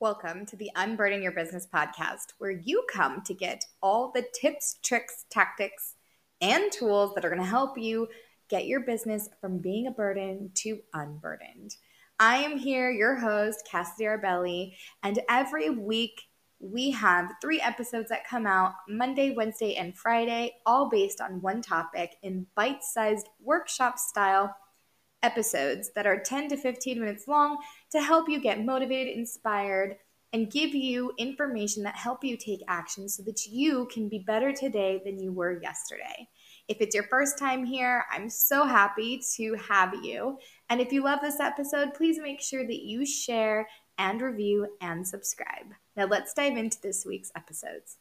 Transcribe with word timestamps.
Welcome 0.00 0.46
to 0.46 0.56
the 0.56 0.70
Unburden 0.76 1.20
Your 1.20 1.32
Business 1.32 1.66
podcast, 1.70 2.32
where 2.38 2.50
you 2.50 2.86
come 2.90 3.20
to 3.26 3.34
get 3.34 3.66
all 3.82 4.10
the 4.14 4.24
tips, 4.32 4.78
tricks, 4.82 5.26
tactics, 5.28 5.96
and 6.40 6.72
tools 6.72 7.14
that 7.14 7.24
are 7.26 7.28
going 7.28 7.42
to 7.42 7.46
help 7.46 7.76
you 7.76 8.08
get 8.48 8.64
your 8.64 8.80
business 8.80 9.28
from 9.42 9.58
being 9.58 9.88
a 9.88 9.90
burden 9.90 10.52
to 10.54 10.78
unburdened. 10.94 11.76
I 12.18 12.38
am 12.38 12.56
here, 12.56 12.90
your 12.90 13.14
host, 13.16 13.68
Cassidy 13.70 14.04
Arbelli, 14.04 14.72
and 15.02 15.20
every 15.28 15.68
week 15.68 16.22
we 16.60 16.92
have 16.92 17.32
three 17.42 17.60
episodes 17.60 18.08
that 18.08 18.26
come 18.26 18.46
out 18.46 18.72
Monday, 18.88 19.34
Wednesday, 19.36 19.74
and 19.74 19.94
Friday, 19.94 20.54
all 20.64 20.88
based 20.88 21.20
on 21.20 21.42
one 21.42 21.60
topic 21.60 22.16
in 22.22 22.46
bite 22.54 22.82
sized 22.82 23.28
workshop 23.38 23.98
style 23.98 24.56
episodes 25.22 25.90
that 25.94 26.06
are 26.06 26.18
10 26.18 26.48
to 26.48 26.56
15 26.56 27.00
minutes 27.00 27.28
long 27.28 27.58
to 27.90 28.00
help 28.00 28.28
you 28.28 28.40
get 28.40 28.64
motivated, 28.64 29.16
inspired, 29.16 29.96
and 30.32 30.50
give 30.50 30.74
you 30.74 31.12
information 31.18 31.82
that 31.82 31.96
help 31.96 32.22
you 32.22 32.36
take 32.36 32.60
action 32.68 33.08
so 33.08 33.22
that 33.24 33.46
you 33.46 33.86
can 33.92 34.08
be 34.08 34.20
better 34.20 34.52
today 34.52 35.00
than 35.04 35.18
you 35.18 35.32
were 35.32 35.60
yesterday. 35.60 36.28
If 36.68 36.80
it's 36.80 36.94
your 36.94 37.04
first 37.04 37.36
time 37.36 37.64
here, 37.64 38.04
I'm 38.12 38.30
so 38.30 38.64
happy 38.64 39.20
to 39.36 39.54
have 39.54 39.92
you. 40.04 40.38
And 40.68 40.80
if 40.80 40.92
you 40.92 41.02
love 41.02 41.18
this 41.20 41.40
episode, 41.40 41.94
please 41.94 42.18
make 42.20 42.40
sure 42.40 42.64
that 42.64 42.82
you 42.84 43.04
share 43.04 43.68
and 43.98 44.22
review 44.22 44.68
and 44.80 45.06
subscribe. 45.06 45.74
Now 45.96 46.06
let's 46.06 46.32
dive 46.32 46.56
into 46.56 46.80
this 46.80 47.04
week's 47.04 47.32
episodes. 47.34 47.96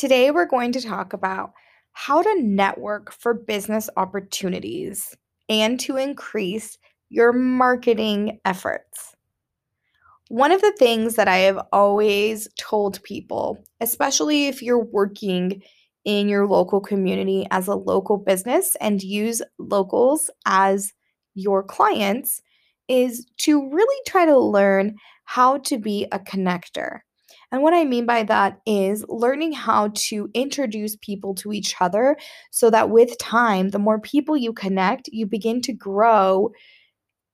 Today, 0.00 0.30
we're 0.30 0.46
going 0.46 0.72
to 0.72 0.80
talk 0.80 1.12
about 1.12 1.52
how 1.92 2.22
to 2.22 2.42
network 2.42 3.12
for 3.12 3.34
business 3.34 3.90
opportunities 3.98 5.14
and 5.50 5.78
to 5.80 5.98
increase 5.98 6.78
your 7.10 7.34
marketing 7.34 8.40
efforts. 8.46 9.14
One 10.28 10.52
of 10.52 10.62
the 10.62 10.72
things 10.78 11.16
that 11.16 11.28
I 11.28 11.36
have 11.40 11.60
always 11.70 12.48
told 12.58 13.02
people, 13.02 13.62
especially 13.82 14.46
if 14.46 14.62
you're 14.62 14.82
working 14.82 15.62
in 16.06 16.30
your 16.30 16.46
local 16.46 16.80
community 16.80 17.46
as 17.50 17.68
a 17.68 17.74
local 17.74 18.16
business 18.16 18.78
and 18.80 19.02
use 19.02 19.42
locals 19.58 20.30
as 20.46 20.94
your 21.34 21.62
clients, 21.62 22.40
is 22.88 23.26
to 23.40 23.68
really 23.68 24.02
try 24.06 24.24
to 24.24 24.38
learn 24.38 24.96
how 25.24 25.58
to 25.58 25.76
be 25.76 26.06
a 26.10 26.18
connector. 26.18 27.00
And 27.52 27.62
what 27.62 27.74
I 27.74 27.84
mean 27.84 28.06
by 28.06 28.22
that 28.24 28.60
is 28.64 29.04
learning 29.08 29.52
how 29.52 29.90
to 29.94 30.28
introduce 30.34 30.96
people 30.96 31.34
to 31.36 31.52
each 31.52 31.74
other 31.80 32.16
so 32.50 32.70
that 32.70 32.90
with 32.90 33.18
time, 33.18 33.70
the 33.70 33.78
more 33.78 33.98
people 34.00 34.36
you 34.36 34.52
connect, 34.52 35.08
you 35.08 35.26
begin 35.26 35.60
to 35.62 35.72
grow 35.72 36.50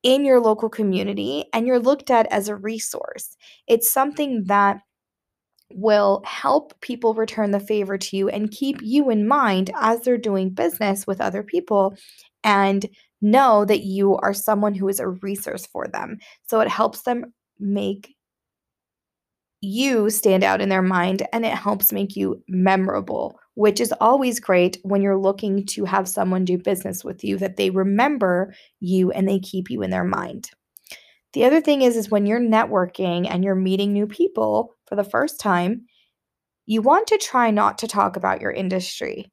in 0.03 0.25
your 0.25 0.41
local 0.41 0.69
community 0.69 1.45
and 1.53 1.67
you're 1.67 1.81
looked 1.81 2.11
at 2.11 2.27
as 2.33 2.49
a 2.49 2.57
resource. 2.57 3.37
It's 3.67 3.93
something 3.93 4.45
that 4.45 4.81
will 5.73 6.23
help 6.25 6.81
people 6.81 7.15
return 7.15 7.51
the 7.51 7.61
favor 7.61 7.99
to 7.99 8.17
you 8.17 8.29
and 8.29 8.51
keep 8.51 8.81
you 8.83 9.11
in 9.11 9.27
mind 9.27 9.71
as 9.81 10.01
they're 10.01 10.17
doing 10.17 10.51
business 10.51 11.07
with 11.07 11.21
other 11.21 11.43
people 11.43 11.97
and 12.45 12.87
know 13.21 13.65
that 13.65 13.81
you 13.81 14.17
are 14.17 14.33
someone 14.33 14.75
who 14.75 14.89
is 14.89 15.01
a 15.01 15.09
resource 15.09 15.67
for 15.67 15.89
them. 15.89 16.19
So 16.47 16.61
it 16.61 16.69
helps 16.69 17.03
them 17.03 17.33
make 17.59 18.16
you 19.61 20.11
stand 20.11 20.45
out 20.45 20.61
in 20.61 20.69
their 20.69 20.83
mind 20.83 21.27
and 21.33 21.45
it 21.45 21.55
helps 21.55 21.93
make 21.93 22.17
you 22.17 22.43
memorable, 22.49 23.39
which 23.55 23.81
is 23.81 23.93
always 24.01 24.39
great 24.39 24.79
when 24.83 25.03
you're 25.03 25.19
looking 25.19 25.65
to 25.67 25.85
have 25.85 26.09
someone 26.09 26.45
do 26.45 26.59
business 26.59 27.05
with 27.05 27.25
you 27.25 27.39
that 27.39 27.57
they 27.57 27.71
remember 27.71 28.55
you 28.81 29.11
and 29.11 29.29
they 29.29 29.39
keep 29.39 29.71
you 29.71 29.83
in 29.83 29.91
their 29.91 30.05
mind. 30.05 30.51
The 31.33 31.45
other 31.45 31.61
thing 31.61 31.83
is 31.83 31.97
is 31.97 32.11
when 32.11 32.27
you're 32.27 32.41
networking 32.41 33.27
and 33.29 33.45
you're 33.45 33.55
meeting 33.55 33.93
new 33.93 34.07
people 34.07 34.75
for 34.87 34.97
the 34.97 35.05
first 35.05 35.41
time, 35.41 35.87
you 36.67 36.83
want 36.83 37.07
to 37.09 37.19
try 37.19 37.51
not 37.51 37.79
to 37.79 37.87
talk 37.87 38.17
about 38.17 38.41
your 38.41 38.51
industry. 38.51 39.31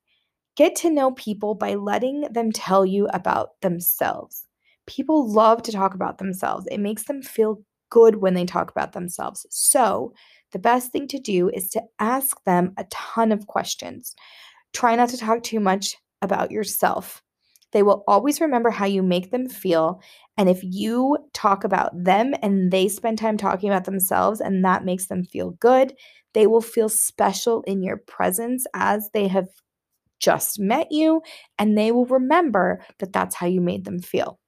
Get 0.56 0.76
to 0.78 0.90
know 0.90 1.12
people 1.12 1.56
by 1.56 1.76
letting 1.76 2.22
them 2.32 2.52
tell 2.52 2.86
you 2.86 3.08
about 3.08 3.60
themselves. 3.62 4.48
People 4.86 5.32
love 5.32 5.64
to 5.64 5.72
talk 5.72 5.96
about 5.96 6.18
themselves. 6.18 6.68
It 6.70 6.80
makes 6.80 7.06
them 7.06 7.22
feel 7.22 7.64
good 7.94 8.16
when 8.16 8.34
they 8.34 8.46
talk 8.46 8.72
about 8.72 8.94
themselves. 8.94 9.46
So, 9.52 10.14
the 10.52 10.60
best 10.60 10.92
thing 10.92 11.08
to 11.10 11.20
do 11.20 11.50
is 11.50 11.70
to 11.70 11.82
ask 12.00 12.44
them 12.44 12.74
a 12.78 12.86
ton 12.86 13.32
of 13.32 13.48
questions. 13.48 14.16
Try 14.74 14.96
not 14.96 15.10
to 15.10 15.18
talk 15.18 15.44
too 15.44 15.60
much 15.60 15.96
about 16.22 16.52
yourself. 16.52 17.22
They 17.72 17.84
will 17.84 18.04
always 18.08 18.42
remember 18.42 18.72
how 18.72 18.86
you 18.86 19.04
make 19.04 19.32
them 19.32 19.48
feel. 19.48 20.02
And 20.38 20.50
if 20.50 20.62
you 20.64 21.18
talk 21.34 21.64
about 21.64 21.92
them 21.96 22.34
and 22.42 22.72
they 22.72 22.88
spend 22.88 23.20
time 23.20 23.38
talking 23.38 23.70
about 23.70 23.86
themselves 23.86 24.42
and 24.42 24.66
that 24.66 24.86
makes 24.86 25.08
them 25.08 25.24
feel 25.24 25.52
good, 25.52 25.94
they 26.34 26.48
will 26.48 26.62
feel 26.62 26.90
special 26.90 27.62
in 27.64 27.84
your 27.84 27.98
presence 27.98 28.66
as 28.74 29.10
they 29.14 29.28
have 29.28 29.48
just 30.20 30.60
met 30.60 30.92
you 30.92 31.22
and 31.60 31.78
they 31.78 31.92
will 31.92 32.06
remember 32.06 32.82
that 33.00 33.14
that's 33.14 33.36
how 33.36 33.48
you 33.48 33.62
made 33.62 33.86
them 33.86 34.00
feel. 34.00 34.40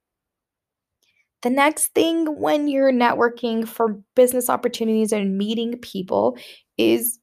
The 1.46 1.50
next 1.50 1.94
thing 1.94 2.40
when 2.40 2.66
you're 2.66 2.90
networking 2.90 3.68
for 3.68 4.00
business 4.16 4.50
opportunities 4.50 5.12
and 5.12 5.38
meeting 5.38 5.78
people 5.78 6.36
is 6.76 7.20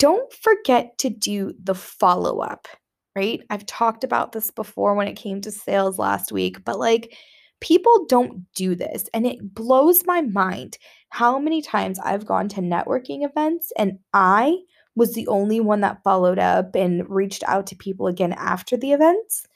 don't 0.00 0.32
forget 0.32 0.98
to 0.98 1.08
do 1.08 1.54
the 1.62 1.76
follow 1.76 2.40
up, 2.40 2.66
right? 3.14 3.40
I've 3.48 3.64
talked 3.64 4.02
about 4.02 4.32
this 4.32 4.50
before 4.50 4.96
when 4.96 5.06
it 5.06 5.14
came 5.14 5.40
to 5.42 5.52
sales 5.52 6.00
last 6.00 6.32
week, 6.32 6.64
but 6.64 6.80
like 6.80 7.16
people 7.60 8.06
don't 8.08 8.42
do 8.56 8.74
this. 8.74 9.04
And 9.14 9.24
it 9.24 9.54
blows 9.54 10.04
my 10.04 10.20
mind 10.20 10.76
how 11.10 11.38
many 11.38 11.62
times 11.62 12.00
I've 12.00 12.26
gone 12.26 12.48
to 12.48 12.60
networking 12.60 13.24
events 13.24 13.70
and 13.78 14.00
I 14.12 14.56
was 14.96 15.14
the 15.14 15.28
only 15.28 15.60
one 15.60 15.82
that 15.82 16.02
followed 16.02 16.40
up 16.40 16.74
and 16.74 17.08
reached 17.08 17.44
out 17.46 17.68
to 17.68 17.76
people 17.76 18.08
again 18.08 18.32
after 18.32 18.76
the 18.76 18.90
events. 18.90 19.46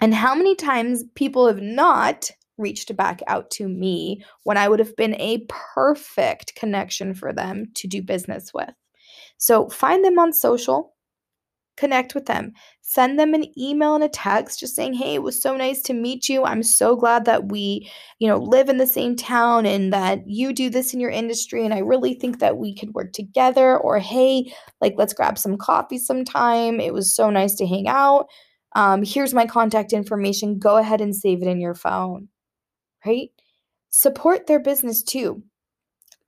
And 0.00 0.12
how 0.12 0.34
many 0.34 0.56
times 0.56 1.04
people 1.14 1.46
have 1.46 1.62
not 1.62 2.32
reached 2.58 2.94
back 2.96 3.20
out 3.26 3.50
to 3.52 3.68
me 3.68 4.22
when 4.44 4.56
I 4.56 4.68
would 4.68 4.80
have 4.80 4.96
been 4.96 5.14
a 5.14 5.46
perfect 5.48 6.54
connection 6.54 7.14
for 7.14 7.32
them 7.32 7.66
to 7.74 7.88
do 7.88 8.02
business 8.02 8.52
with. 8.52 8.70
So 9.38 9.68
find 9.68 10.04
them 10.04 10.18
on 10.18 10.32
social, 10.32 10.94
connect 11.76 12.14
with 12.14 12.26
them, 12.26 12.52
send 12.82 13.18
them 13.18 13.34
an 13.34 13.46
email 13.56 13.94
and 13.94 14.02
a 14.02 14.08
text 14.08 14.58
just 14.58 14.74
saying, 14.74 14.94
"Hey, 14.94 15.14
it 15.14 15.22
was 15.22 15.40
so 15.40 15.56
nice 15.56 15.80
to 15.82 15.94
meet 15.94 16.28
you. 16.28 16.42
I'm 16.44 16.62
so 16.62 16.96
glad 16.96 17.24
that 17.26 17.50
we, 17.50 17.88
you 18.18 18.26
know, 18.26 18.38
live 18.38 18.68
in 18.68 18.78
the 18.78 18.86
same 18.86 19.14
town 19.14 19.64
and 19.64 19.92
that 19.92 20.26
you 20.26 20.52
do 20.52 20.70
this 20.70 20.92
in 20.92 20.98
your 20.98 21.10
industry 21.10 21.64
and 21.64 21.72
I 21.72 21.78
really 21.78 22.14
think 22.14 22.40
that 22.40 22.56
we 22.58 22.74
could 22.74 22.94
work 22.94 23.12
together." 23.12 23.78
Or, 23.78 23.98
"Hey, 24.00 24.52
like 24.80 24.94
let's 24.98 25.14
grab 25.14 25.38
some 25.38 25.56
coffee 25.56 25.98
sometime. 25.98 26.80
It 26.80 26.92
was 26.92 27.14
so 27.14 27.30
nice 27.30 27.54
to 27.56 27.66
hang 27.66 27.86
out." 27.88 28.26
Um, 28.74 29.02
here's 29.04 29.32
my 29.34 29.46
contact 29.46 29.92
information. 29.92 30.58
Go 30.58 30.76
ahead 30.76 31.00
and 31.00 31.14
save 31.14 31.42
it 31.42 31.48
in 31.48 31.60
your 31.60 31.74
phone 31.74 32.28
right? 33.04 33.30
Support 33.90 34.46
their 34.46 34.60
business 34.60 35.02
too. 35.02 35.42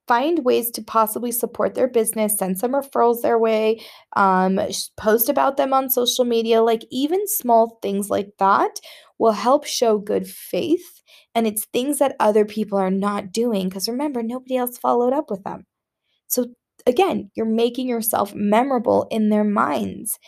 Find 0.09 0.45
ways 0.45 0.71
to 0.73 0.83
possibly 0.83 1.31
support 1.31 1.75
their 1.75 1.87
business, 1.87 2.37
send 2.37 2.59
some 2.59 2.73
referrals 2.73 3.23
their 3.23 3.39
way, 3.39 3.81
um, 4.17 4.59
post 4.97 5.29
about 5.29 5.57
them 5.57 5.73
on 5.73 5.89
social 5.89 6.25
media. 6.25 6.63
Like, 6.63 6.85
even 6.91 7.29
small 7.29 7.79
things 7.81 8.11
like 8.11 8.31
that 8.39 8.81
will 9.19 9.33
help 9.33 9.65
show 9.67 9.99
good 9.99 10.27
faith. 10.27 11.01
And 11.35 11.47
it's 11.47 11.67
things 11.67 11.99
that 11.99 12.17
other 12.19 12.45
people 12.45 12.77
are 12.77 12.91
not 12.91 13.31
doing 13.31 13.69
because 13.69 13.89
remember, 13.89 14.23
nobody 14.23 14.57
else 14.57 14.79
followed 14.79 15.13
up 15.13 15.31
with 15.31 15.45
them. 15.45 15.65
So, 16.27 16.47
again, 16.87 17.31
you're 17.37 17.47
making 17.47 17.87
yourself 17.89 18.35
memorable 18.35 19.07
in 19.11 19.29
their 19.29 19.45
minds. 19.45 20.19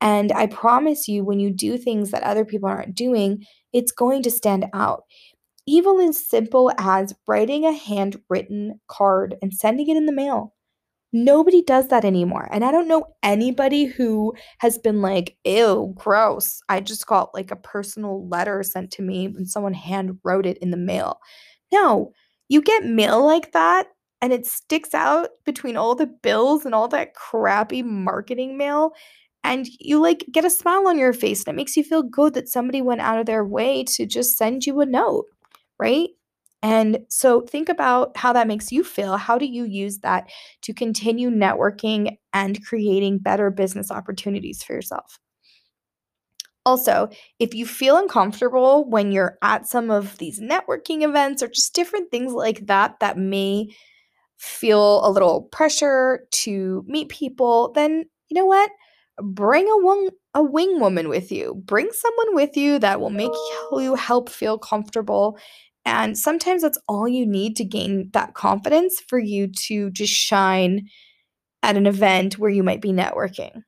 And 0.00 0.32
I 0.32 0.46
promise 0.46 1.08
you, 1.08 1.24
when 1.24 1.40
you 1.40 1.50
do 1.52 1.78
things 1.78 2.10
that 2.10 2.24
other 2.24 2.44
people 2.44 2.68
aren't 2.68 2.94
doing, 2.94 3.44
it's 3.72 3.92
going 3.92 4.22
to 4.24 4.30
stand 4.30 4.66
out 4.74 5.04
even 5.66 6.00
as 6.00 6.24
simple 6.28 6.72
as 6.78 7.14
writing 7.26 7.64
a 7.64 7.72
handwritten 7.72 8.80
card 8.88 9.36
and 9.42 9.54
sending 9.54 9.88
it 9.88 9.96
in 9.96 10.06
the 10.06 10.12
mail. 10.12 10.54
Nobody 11.12 11.62
does 11.62 11.88
that 11.88 12.06
anymore. 12.06 12.48
And 12.50 12.64
I 12.64 12.70
don't 12.72 12.88
know 12.88 13.04
anybody 13.22 13.84
who 13.84 14.32
has 14.58 14.78
been 14.78 15.02
like, 15.02 15.36
ew, 15.44 15.92
gross. 15.96 16.62
I 16.70 16.80
just 16.80 17.06
got 17.06 17.34
like 17.34 17.50
a 17.50 17.56
personal 17.56 18.26
letter 18.28 18.62
sent 18.62 18.90
to 18.92 19.02
me 19.02 19.28
when 19.28 19.44
someone 19.44 19.74
hand 19.74 20.18
wrote 20.24 20.46
it 20.46 20.56
in 20.58 20.70
the 20.70 20.78
mail. 20.78 21.20
No, 21.70 22.12
you 22.48 22.62
get 22.62 22.84
mail 22.84 23.24
like 23.24 23.52
that 23.52 23.88
and 24.22 24.32
it 24.32 24.46
sticks 24.46 24.94
out 24.94 25.30
between 25.44 25.76
all 25.76 25.94
the 25.94 26.06
bills 26.06 26.64
and 26.64 26.74
all 26.74 26.88
that 26.88 27.14
crappy 27.14 27.82
marketing 27.82 28.56
mail. 28.56 28.92
And 29.44 29.66
you 29.80 30.00
like 30.00 30.24
get 30.32 30.46
a 30.46 30.50
smile 30.50 30.88
on 30.88 30.98
your 30.98 31.12
face 31.12 31.44
and 31.44 31.52
it 31.52 31.56
makes 31.56 31.76
you 31.76 31.84
feel 31.84 32.02
good 32.02 32.32
that 32.34 32.48
somebody 32.48 32.80
went 32.80 33.02
out 33.02 33.18
of 33.18 33.26
their 33.26 33.44
way 33.44 33.84
to 33.84 34.06
just 34.06 34.38
send 34.38 34.64
you 34.64 34.80
a 34.80 34.86
note 34.86 35.26
right? 35.78 36.10
And 36.62 37.00
so 37.08 37.40
think 37.40 37.68
about 37.68 38.16
how 38.16 38.32
that 38.34 38.46
makes 38.46 38.70
you 38.70 38.84
feel. 38.84 39.16
How 39.16 39.36
do 39.36 39.46
you 39.46 39.64
use 39.64 39.98
that 39.98 40.30
to 40.62 40.72
continue 40.72 41.28
networking 41.30 42.16
and 42.32 42.64
creating 42.64 43.18
better 43.18 43.50
business 43.50 43.90
opportunities 43.90 44.62
for 44.62 44.74
yourself? 44.74 45.18
Also, 46.64 47.08
if 47.40 47.54
you 47.54 47.66
feel 47.66 47.96
uncomfortable 47.96 48.88
when 48.88 49.10
you're 49.10 49.36
at 49.42 49.66
some 49.66 49.90
of 49.90 50.16
these 50.18 50.40
networking 50.40 51.02
events 51.02 51.42
or 51.42 51.48
just 51.48 51.74
different 51.74 52.10
things 52.12 52.32
like 52.32 52.66
that 52.66 53.00
that 53.00 53.18
may 53.18 53.66
feel 54.38 55.06
a 55.06 55.10
little 55.10 55.42
pressure 55.52 56.26
to 56.32 56.84
meet 56.86 57.08
people, 57.08 57.72
then 57.74 58.04
you 58.28 58.34
know 58.36 58.46
what? 58.46 58.70
Bring 59.20 59.68
a 59.68 59.76
wing, 59.78 60.10
a 60.34 60.42
wing 60.42 60.80
woman 60.80 61.08
with 61.08 61.30
you. 61.30 61.62
Bring 61.64 61.90
someone 61.92 62.34
with 62.34 62.56
you 62.56 62.78
that 62.78 63.00
will 63.00 63.10
make 63.10 63.30
oh. 63.32 63.78
you 63.80 63.94
help 63.94 64.28
feel 64.28 64.58
comfortable. 64.58 65.38
And 65.84 66.16
sometimes 66.16 66.62
that's 66.62 66.78
all 66.88 67.08
you 67.08 67.26
need 67.26 67.56
to 67.56 67.64
gain 67.64 68.10
that 68.12 68.34
confidence 68.34 69.00
for 69.08 69.18
you 69.18 69.48
to 69.66 69.90
just 69.90 70.12
shine 70.12 70.88
at 71.62 71.76
an 71.76 71.86
event 71.86 72.38
where 72.38 72.50
you 72.50 72.62
might 72.62 72.80
be 72.80 72.92
networking 72.92 73.62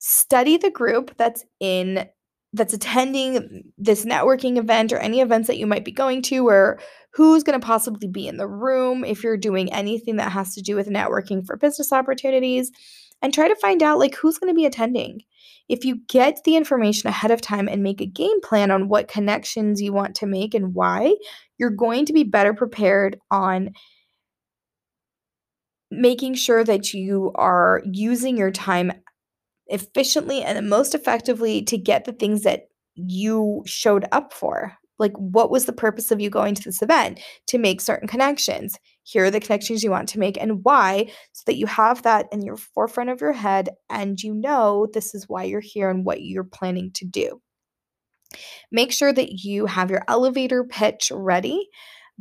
study 0.00 0.56
the 0.56 0.70
group 0.70 1.14
that's 1.16 1.44
in 1.60 2.08
that's 2.52 2.72
attending 2.72 3.62
this 3.78 4.04
networking 4.04 4.56
event 4.56 4.92
or 4.92 4.98
any 4.98 5.20
events 5.20 5.46
that 5.46 5.58
you 5.58 5.66
might 5.68 5.84
be 5.84 5.92
going 5.92 6.20
to 6.20 6.48
or 6.48 6.80
who's 7.12 7.44
going 7.44 7.58
to 7.58 7.64
possibly 7.64 8.08
be 8.08 8.26
in 8.26 8.38
the 8.38 8.48
room 8.48 9.04
if 9.04 9.22
you're 9.22 9.36
doing 9.36 9.72
anything 9.72 10.16
that 10.16 10.32
has 10.32 10.54
to 10.54 10.62
do 10.62 10.74
with 10.74 10.88
networking 10.88 11.46
for 11.46 11.56
business 11.56 11.92
opportunities 11.92 12.72
and 13.22 13.32
try 13.32 13.48
to 13.48 13.56
find 13.56 13.82
out 13.82 13.98
like 13.98 14.14
who's 14.14 14.38
going 14.38 14.52
to 14.52 14.56
be 14.56 14.66
attending 14.66 15.20
if 15.70 15.84
you 15.84 16.00
get 16.08 16.40
the 16.44 16.56
information 16.56 17.08
ahead 17.08 17.30
of 17.30 17.40
time 17.40 17.68
and 17.68 17.82
make 17.82 18.00
a 18.00 18.06
game 18.06 18.40
plan 18.40 18.72
on 18.72 18.88
what 18.88 19.06
connections 19.06 19.80
you 19.80 19.92
want 19.92 20.16
to 20.16 20.26
make 20.26 20.52
and 20.52 20.74
why 20.74 21.14
you're 21.58 21.70
going 21.70 22.04
to 22.06 22.12
be 22.12 22.24
better 22.24 22.52
prepared 22.52 23.16
on 23.30 23.70
making 25.92 26.34
sure 26.34 26.64
that 26.64 26.92
you 26.92 27.30
are 27.36 27.82
using 27.84 28.36
your 28.36 28.50
time 28.50 28.92
efficiently 29.68 30.42
and 30.42 30.68
most 30.68 30.94
effectively 30.94 31.62
to 31.62 31.78
get 31.78 32.04
the 32.04 32.12
things 32.12 32.42
that 32.42 32.62
you 32.96 33.62
showed 33.64 34.06
up 34.10 34.32
for. 34.32 34.76
Like, 34.98 35.12
what 35.12 35.50
was 35.50 35.64
the 35.64 35.72
purpose 35.72 36.10
of 36.10 36.20
you 36.20 36.30
going 36.30 36.54
to 36.56 36.62
this 36.62 36.82
event? 36.82 37.20
To 37.46 37.58
make 37.58 37.80
certain 37.80 38.08
connections. 38.08 38.76
Here 39.10 39.24
are 39.24 39.30
the 39.30 39.40
connections 39.40 39.82
you 39.82 39.90
want 39.90 40.08
to 40.10 40.18
make 40.18 40.40
and 40.40 40.64
why, 40.64 41.10
so 41.32 41.42
that 41.46 41.56
you 41.56 41.66
have 41.66 42.02
that 42.02 42.26
in 42.30 42.42
your 42.42 42.56
forefront 42.56 43.10
of 43.10 43.20
your 43.20 43.32
head 43.32 43.70
and 43.88 44.20
you 44.22 44.32
know 44.32 44.86
this 44.92 45.14
is 45.14 45.28
why 45.28 45.44
you're 45.44 45.60
here 45.60 45.90
and 45.90 46.04
what 46.04 46.22
you're 46.22 46.44
planning 46.44 46.92
to 46.94 47.04
do. 47.04 47.40
Make 48.70 48.92
sure 48.92 49.12
that 49.12 49.44
you 49.44 49.66
have 49.66 49.90
your 49.90 50.04
elevator 50.06 50.62
pitch 50.62 51.10
ready, 51.12 51.68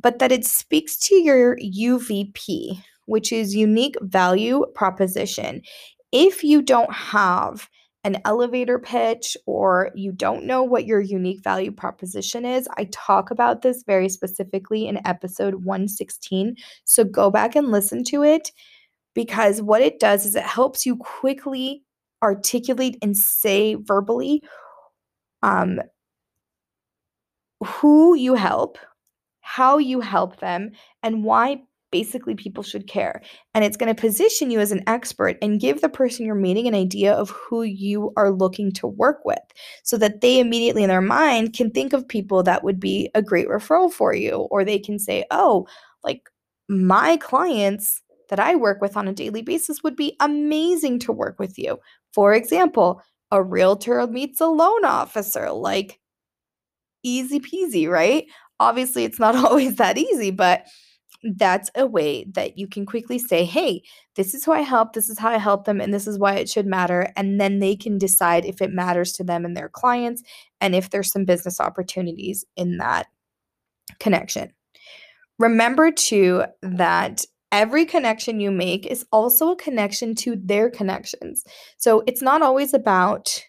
but 0.02 0.18
that 0.18 0.32
it 0.32 0.46
speaks 0.46 0.98
to 1.00 1.16
your 1.16 1.58
UVP, 1.58 2.82
which 3.06 3.32
is 3.32 3.54
unique 3.54 3.96
value 4.02 4.66
proposition 4.74 5.62
if 6.12 6.44
you 6.44 6.62
don't 6.62 6.92
have 6.92 7.70
an 8.04 8.18
elevator 8.26 8.80
pitch 8.80 9.36
or 9.46 9.92
you 9.94 10.12
don't 10.12 10.46
know 10.46 10.64
what 10.64 10.86
your 10.86 11.02
unique 11.02 11.44
value 11.44 11.72
proposition 11.72 12.46
is, 12.46 12.68
I 12.78 12.88
talk 12.92 13.30
about 13.30 13.62
this 13.62 13.84
very 13.86 14.08
specifically 14.10 14.88
in 14.88 15.06
episode 15.06 15.66
116. 15.66 16.56
So 16.86 17.04
go 17.04 17.30
back 17.30 17.56
and 17.56 17.72
listen 17.72 18.04
to 18.06 18.24
it 18.24 18.52
because 19.14 19.62
what 19.62 19.82
it 19.82 20.00
does 20.00 20.26
is 20.26 20.36
it 20.36 20.44
helps 20.44 20.86
you 20.86 20.96
quickly 20.98 21.84
articulate 22.24 22.98
and 23.02 23.16
say 23.18 23.76
verbally 23.76 24.42
um, 25.42 25.82
who 27.66 28.16
you 28.16 28.36
help, 28.36 28.78
how 29.42 29.78
you 29.78 30.00
help 30.00 30.40
them, 30.40 30.72
and 31.04 31.24
why 31.24 31.62
basically 31.92 32.36
people 32.36 32.64
should 32.64 32.88
care. 32.88 33.22
And 33.54 33.64
it's 33.64 33.78
going 33.78 33.94
to 33.94 34.00
position 34.00 34.52
you 34.52 34.60
as 34.60 34.72
an 34.72 34.84
expert 34.88 35.38
and 35.42 35.60
give 35.60 35.82
the 35.82 35.90
person 35.90 36.26
you're 36.26 36.36
meeting 36.36 36.68
an 36.68 36.76
idea 36.76 37.14
of 37.14 37.30
who 37.30 37.64
you 37.64 38.12
are 38.16 38.32
looking 38.32 38.72
to 38.74 38.88
work 38.88 39.20
with 39.26 39.40
so 39.84 39.98
that 39.98 40.22
they 40.22 40.40
immediately 40.40 40.84
in 40.84 40.90
their 40.90 41.02
mind 41.02 41.54
can 41.54 41.72
think 41.72 41.94
of 41.94 42.08
people 42.08 42.44
that 42.44 42.64
would 42.64 42.80
be 42.80 43.10
a 43.16 43.22
great 43.22 43.48
referral 43.48 43.92
for 43.92 44.14
you. 44.14 44.48
Or 44.52 44.64
they 44.64 44.80
can 44.80 45.00
say, 45.00 45.26
oh, 45.32 45.68
like 46.04 46.30
my 46.68 47.18
clients 47.18 48.02
that 48.30 48.40
I 48.40 48.56
work 48.56 48.82
with 48.82 48.96
on 48.96 49.08
a 49.08 49.14
daily 49.14 49.42
basis 49.42 49.84
would 49.84 49.96
be 49.96 50.16
amazing 50.20 51.00
to 51.00 51.12
work 51.12 51.40
with 51.40 51.58
you. 51.58 51.80
For 52.14 52.34
example, 52.34 53.02
a 53.32 53.44
realtor 53.44 54.06
meets 54.08 54.40
a 54.40 54.48
loan 54.48 54.86
officer, 54.86 55.52
like 55.52 56.00
easy 57.04 57.40
peasy, 57.40 57.90
right? 57.90 58.26
Obviously, 58.60 59.04
it's 59.04 59.20
not 59.20 59.36
always 59.46 59.76
that 59.76 59.98
easy, 59.98 60.32
but 60.32 60.66
that's 61.24 61.70
a 61.76 61.86
way 61.86 62.26
that 62.34 62.58
you 62.58 62.68
can 62.68 62.86
quickly 62.86 63.20
say, 63.20 63.44
hey, 63.44 63.82
this 64.16 64.34
is 64.34 64.46
who 64.46 64.52
I 64.52 64.62
help, 64.62 64.94
this 64.94 65.10
is 65.10 65.20
how 65.20 65.30
I 65.30 65.38
help 65.38 65.66
them, 65.66 65.82
and 65.82 65.94
this 65.94 66.08
is 66.08 66.18
why 66.18 66.36
it 66.36 66.50
should 66.50 66.66
matter. 66.66 67.12
And 67.16 67.40
then 67.40 67.60
they 67.60 67.76
can 67.76 67.98
decide 67.98 68.46
if 68.46 68.62
it 68.62 68.72
matters 68.72 69.12
to 69.14 69.24
them 69.24 69.46
and 69.46 69.56
their 69.56 69.70
clients 69.70 70.24
and 70.62 70.76
if 70.76 70.90
there's 70.90 71.12
some 71.12 71.26
business 71.26 71.60
opportunities 71.60 72.46
in 72.56 72.78
that 72.78 73.08
connection. 74.00 74.54
Remember, 75.38 75.92
too, 75.92 76.44
that 76.62 77.26
every 77.52 77.86
connection 77.86 78.40
you 78.40 78.52
make 78.52 78.86
is 78.86 79.06
also 79.12 79.52
a 79.52 79.58
connection 79.58 80.16
to 80.16 80.36
their 80.36 80.70
connections. 80.70 81.44
So 81.78 82.04
it's 82.08 82.22
not 82.22 82.42
always 82.42 82.74
about 82.74 83.44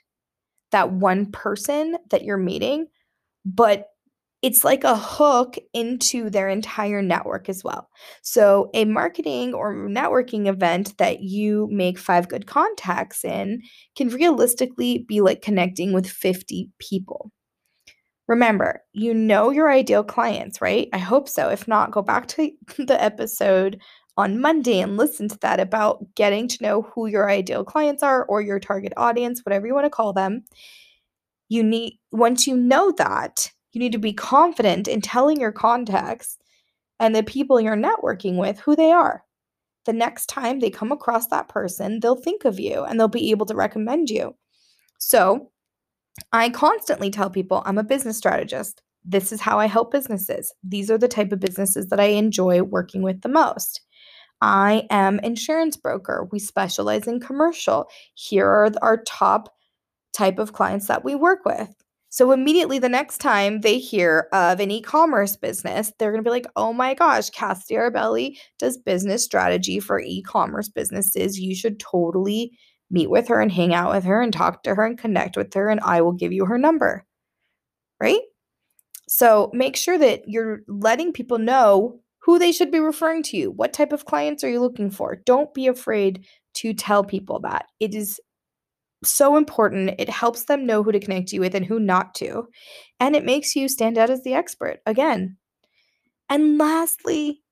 that 0.72 0.92
one 0.92 1.26
person 1.26 1.96
that 2.10 2.22
you're 2.22 2.36
meeting, 2.36 2.86
but 3.44 3.88
it's 4.42 4.64
like 4.64 4.84
a 4.84 4.96
hook 4.96 5.56
into 5.74 6.30
their 6.30 6.48
entire 6.48 7.02
network 7.02 7.48
as 7.48 7.62
well. 7.62 7.88
So, 8.22 8.70
a 8.72 8.86
marketing 8.86 9.52
or 9.52 9.74
networking 9.74 10.46
event 10.46 10.96
that 10.98 11.20
you 11.20 11.68
make 11.70 11.98
five 11.98 12.28
good 12.28 12.46
contacts 12.46 13.24
in 13.24 13.62
can 13.96 14.08
realistically 14.08 15.04
be 15.06 15.20
like 15.20 15.42
connecting 15.42 15.92
with 15.92 16.08
50 16.08 16.70
people. 16.78 17.30
Remember, 18.28 18.82
you 18.92 19.12
know 19.12 19.50
your 19.50 19.70
ideal 19.70 20.04
clients, 20.04 20.60
right? 20.60 20.88
I 20.92 20.98
hope 20.98 21.28
so. 21.28 21.48
If 21.50 21.66
not, 21.66 21.90
go 21.90 22.00
back 22.00 22.28
to 22.28 22.50
the 22.78 23.02
episode 23.02 23.80
on 24.16 24.40
Monday 24.40 24.80
and 24.80 24.96
listen 24.96 25.28
to 25.28 25.38
that 25.40 25.60
about 25.60 26.04
getting 26.14 26.46
to 26.48 26.62
know 26.62 26.82
who 26.82 27.06
your 27.06 27.30
ideal 27.30 27.64
clients 27.64 28.02
are 28.02 28.24
or 28.26 28.40
your 28.40 28.60
target 28.60 28.92
audience, 28.96 29.40
whatever 29.44 29.66
you 29.66 29.74
want 29.74 29.86
to 29.86 29.90
call 29.90 30.12
them. 30.12 30.44
You 31.48 31.62
need, 31.62 31.98
once 32.12 32.46
you 32.46 32.56
know 32.56 32.92
that, 32.98 33.50
you 33.72 33.78
need 33.78 33.92
to 33.92 33.98
be 33.98 34.12
confident 34.12 34.88
in 34.88 35.00
telling 35.00 35.40
your 35.40 35.52
contacts 35.52 36.38
and 36.98 37.14
the 37.14 37.22
people 37.22 37.60
you're 37.60 37.76
networking 37.76 38.36
with 38.36 38.60
who 38.60 38.76
they 38.76 38.92
are. 38.92 39.24
The 39.86 39.92
next 39.92 40.26
time 40.26 40.60
they 40.60 40.70
come 40.70 40.92
across 40.92 41.28
that 41.28 41.48
person, 41.48 42.00
they'll 42.00 42.16
think 42.16 42.44
of 42.44 42.60
you 42.60 42.84
and 42.84 42.98
they'll 42.98 43.08
be 43.08 43.30
able 43.30 43.46
to 43.46 43.54
recommend 43.54 44.10
you. 44.10 44.36
So, 44.98 45.50
I 46.32 46.50
constantly 46.50 47.10
tell 47.10 47.30
people 47.30 47.62
I'm 47.64 47.78
a 47.78 47.84
business 47.84 48.18
strategist. 48.18 48.82
This 49.04 49.32
is 49.32 49.40
how 49.40 49.58
I 49.58 49.66
help 49.66 49.90
businesses. 49.90 50.52
These 50.62 50.90
are 50.90 50.98
the 50.98 51.08
type 51.08 51.32
of 51.32 51.40
businesses 51.40 51.88
that 51.88 52.00
I 52.00 52.06
enjoy 52.06 52.62
working 52.62 53.02
with 53.02 53.22
the 53.22 53.28
most. 53.28 53.80
I 54.42 54.86
am 54.90 55.20
insurance 55.20 55.76
broker. 55.76 56.28
We 56.30 56.38
specialize 56.38 57.06
in 57.06 57.20
commercial. 57.20 57.88
Here 58.14 58.46
are 58.46 58.70
our 58.82 59.02
top 59.04 59.54
type 60.12 60.38
of 60.38 60.52
clients 60.52 60.88
that 60.88 61.04
we 61.04 61.14
work 61.14 61.44
with. 61.44 61.79
So 62.10 62.32
immediately 62.32 62.80
the 62.80 62.88
next 62.88 63.18
time 63.18 63.60
they 63.60 63.78
hear 63.78 64.28
of 64.32 64.58
an 64.58 64.70
e-commerce 64.70 65.36
business, 65.36 65.92
they're 65.98 66.10
going 66.10 66.22
to 66.22 66.28
be 66.28 66.32
like, 66.32 66.46
"Oh 66.56 66.72
my 66.72 66.94
gosh, 66.94 67.30
Cassie 67.30 67.74
Arbelli 67.74 68.36
does 68.58 68.76
business 68.76 69.24
strategy 69.24 69.80
for 69.80 70.00
e-commerce 70.00 70.68
businesses. 70.68 71.38
You 71.38 71.54
should 71.54 71.78
totally 71.78 72.58
meet 72.90 73.10
with 73.10 73.28
her 73.28 73.40
and 73.40 73.52
hang 73.52 73.72
out 73.72 73.92
with 73.92 74.04
her 74.04 74.20
and 74.20 74.32
talk 74.32 74.64
to 74.64 74.74
her 74.74 74.84
and 74.84 74.98
connect 74.98 75.36
with 75.36 75.54
her 75.54 75.68
and 75.68 75.80
I 75.80 76.00
will 76.02 76.12
give 76.12 76.32
you 76.32 76.46
her 76.46 76.58
number." 76.58 77.06
Right? 78.00 78.22
So 79.08 79.50
make 79.52 79.76
sure 79.76 79.98
that 79.98 80.22
you're 80.26 80.60
letting 80.68 81.12
people 81.12 81.38
know 81.38 82.00
who 82.18 82.38
they 82.38 82.52
should 82.52 82.70
be 82.70 82.80
referring 82.80 83.22
to 83.24 83.36
you. 83.36 83.50
What 83.50 83.72
type 83.72 83.92
of 83.92 84.04
clients 84.04 84.44
are 84.44 84.50
you 84.50 84.60
looking 84.60 84.90
for? 84.90 85.16
Don't 85.26 85.52
be 85.54 85.66
afraid 85.68 86.26
to 86.54 86.74
tell 86.74 87.04
people 87.04 87.40
that. 87.40 87.66
It 87.80 87.94
is 87.94 88.20
so 89.04 89.36
important. 89.36 89.94
It 89.98 90.08
helps 90.08 90.44
them 90.44 90.66
know 90.66 90.82
who 90.82 90.92
to 90.92 91.00
connect 91.00 91.32
you 91.32 91.40
with 91.40 91.54
and 91.54 91.64
who 91.64 91.78
not 91.78 92.14
to. 92.16 92.48
And 92.98 93.16
it 93.16 93.24
makes 93.24 93.56
you 93.56 93.68
stand 93.68 93.98
out 93.98 94.10
as 94.10 94.22
the 94.22 94.34
expert 94.34 94.80
again. 94.86 95.36
And 96.28 96.58
lastly, 96.58 97.42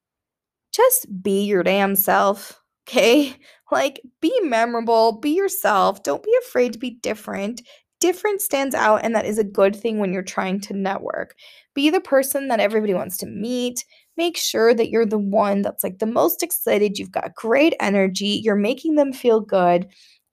just 0.73 1.07
be 1.23 1.45
your 1.45 1.63
damn 1.63 1.97
self. 1.97 2.61
Okay? 2.89 3.37
Like, 3.71 4.01
be 4.23 4.33
memorable, 4.45 5.21
be 5.21 5.29
yourself. 5.29 6.03
Don't 6.03 6.23
be 6.23 6.35
afraid 6.41 6.73
to 6.73 6.79
be 6.79 6.93
different. 7.03 7.61
Different 8.01 8.41
stands 8.41 8.75
out, 8.75 9.05
and 9.05 9.15
that 9.15 9.27
is 9.27 9.39
a 9.39 9.45
good 9.45 9.77
thing 9.77 9.99
when 9.99 10.11
you're 10.11 10.23
trying 10.23 10.59
to 10.61 10.73
network. 10.73 11.35
Be 11.75 11.91
the 11.91 12.01
person 12.01 12.49
that 12.49 12.61
everybody 12.61 12.95
wants 12.95 13.19
to 13.19 13.27
meet. 13.27 13.85
Make 14.17 14.39
sure 14.39 14.73
that 14.73 14.89
you're 14.89 15.05
the 15.05 15.19
one 15.19 15.61
that's 15.61 15.85
like 15.85 15.99
the 15.99 16.07
most 16.07 16.43
excited. 16.43 16.99
You've 16.99 17.13
got 17.13 17.35
great 17.35 17.75
energy. 17.79 18.41
You're 18.43 18.57
making 18.57 18.95
them 18.95 19.13
feel 19.13 19.41
good. 19.41 19.87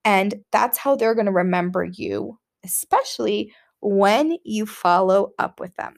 And 0.05 0.35
that's 0.51 0.77
how 0.77 0.95
they're 0.95 1.15
going 1.15 1.25
to 1.25 1.31
remember 1.31 1.83
you, 1.83 2.39
especially 2.63 3.51
when 3.81 4.38
you 4.43 4.65
follow 4.65 5.33
up 5.38 5.59
with 5.59 5.75
them. 5.75 5.95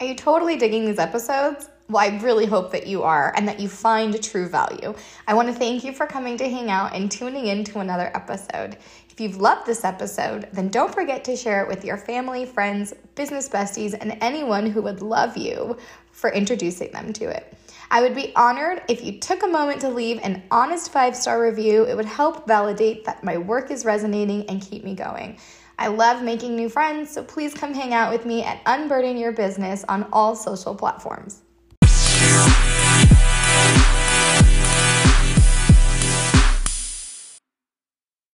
Are 0.00 0.06
you 0.06 0.16
totally 0.16 0.56
digging 0.56 0.84
these 0.84 0.98
episodes? 0.98 1.70
Well, 1.88 2.02
I 2.02 2.18
really 2.18 2.46
hope 2.46 2.72
that 2.72 2.86
you 2.86 3.02
are 3.02 3.32
and 3.36 3.46
that 3.46 3.60
you 3.60 3.68
find 3.68 4.20
true 4.22 4.48
value. 4.48 4.94
I 5.28 5.34
want 5.34 5.48
to 5.48 5.54
thank 5.54 5.84
you 5.84 5.92
for 5.92 6.06
coming 6.06 6.36
to 6.38 6.48
hang 6.48 6.70
out 6.70 6.94
and 6.94 7.10
tuning 7.10 7.46
in 7.46 7.62
to 7.64 7.78
another 7.78 8.10
episode. 8.14 8.78
If 9.10 9.20
you've 9.20 9.36
loved 9.36 9.66
this 9.66 9.84
episode, 9.84 10.48
then 10.52 10.68
don't 10.68 10.92
forget 10.92 11.22
to 11.24 11.36
share 11.36 11.62
it 11.62 11.68
with 11.68 11.84
your 11.84 11.96
family, 11.96 12.46
friends, 12.46 12.94
business 13.14 13.48
besties, 13.48 13.94
and 13.98 14.18
anyone 14.20 14.66
who 14.66 14.82
would 14.82 15.02
love 15.02 15.36
you 15.36 15.76
for 16.10 16.30
introducing 16.30 16.90
them 16.90 17.12
to 17.12 17.26
it. 17.26 17.56
I 17.90 18.02
would 18.02 18.14
be 18.14 18.34
honored 18.34 18.82
if 18.88 19.04
you 19.04 19.18
took 19.18 19.42
a 19.42 19.48
moment 19.48 19.80
to 19.82 19.88
leave 19.88 20.18
an 20.22 20.42
honest 20.50 20.90
five 20.90 21.14
star 21.14 21.42
review. 21.42 21.84
It 21.84 21.96
would 21.96 22.04
help 22.04 22.46
validate 22.46 23.04
that 23.04 23.22
my 23.22 23.38
work 23.38 23.70
is 23.70 23.84
resonating 23.84 24.48
and 24.48 24.60
keep 24.60 24.84
me 24.84 24.94
going. 24.94 25.38
I 25.78 25.88
love 25.88 26.22
making 26.22 26.56
new 26.56 26.68
friends, 26.68 27.10
so 27.10 27.22
please 27.22 27.54
come 27.54 27.74
hang 27.74 27.94
out 27.94 28.12
with 28.12 28.26
me 28.26 28.42
at 28.42 28.60
Unburden 28.66 29.16
Your 29.16 29.32
Business 29.32 29.84
on 29.88 30.08
all 30.12 30.36
social 30.36 30.74
platforms. 30.74 31.43